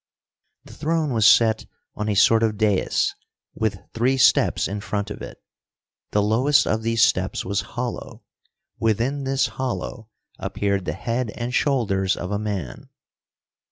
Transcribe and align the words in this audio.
The 0.63 0.73
throne 0.73 1.13
was 1.13 1.27
set 1.27 1.67
on 1.93 2.09
a 2.09 2.15
sort 2.15 2.41
of 2.41 2.57
dais, 2.57 3.13
with 3.53 3.77
three 3.93 4.17
steps 4.17 4.67
in 4.67 4.81
front 4.81 5.11
of 5.11 5.21
it. 5.21 5.43
The 6.09 6.23
lowest 6.23 6.65
of 6.65 6.81
these 6.81 7.03
steps 7.03 7.45
was 7.45 7.61
hollow. 7.77 8.23
Within 8.79 9.25
this 9.25 9.45
hollow 9.61 10.09
appeared 10.39 10.85
the 10.85 10.93
head 10.93 11.29
and 11.35 11.53
shoulders 11.53 12.17
of 12.17 12.31
a 12.31 12.39
man. 12.39 12.89